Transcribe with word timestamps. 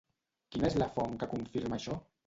Quina 0.55 0.67
és 0.71 0.79
la 0.83 0.89
font 0.97 1.15
que 1.21 1.31
confirma 1.37 1.81
això? 1.81 2.05